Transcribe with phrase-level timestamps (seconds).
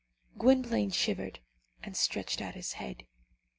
[0.35, 1.41] Gwynplaine shivered,
[1.83, 3.05] and stretched out his head.